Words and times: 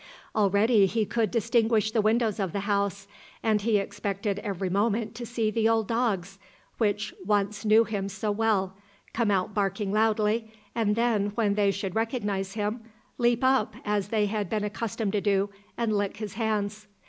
Already 0.35 0.87
he 0.87 1.05
could 1.05 1.29
distinguish 1.29 1.91
the 1.91 2.01
windows 2.01 2.39
of 2.39 2.53
the 2.53 2.61
house, 2.61 3.07
and 3.43 3.61
he 3.61 3.77
expected 3.77 4.39
every 4.39 4.67
moment 4.67 5.13
to 5.13 5.27
see 5.27 5.51
the 5.51 5.69
old 5.69 5.87
dogs, 5.87 6.39
which 6.79 7.13
once 7.23 7.65
knew 7.65 7.83
him 7.83 8.09
so 8.09 8.31
well, 8.31 8.73
come 9.13 9.29
out 9.29 9.53
barking 9.53 9.91
loudly, 9.93 10.51
and 10.73 10.95
then 10.95 11.27
when 11.35 11.53
they 11.53 11.69
should 11.69 11.93
recognise 11.93 12.53
him, 12.53 12.81
leap 13.19 13.43
up, 13.43 13.75
as 13.85 14.07
they 14.07 14.25
had 14.25 14.49
been 14.49 14.63
accustomed 14.63 15.11
to 15.11 15.21
do, 15.21 15.51
and 15.77 15.95
lick 15.95 16.17
his 16.17 16.33
hands. 16.33 16.87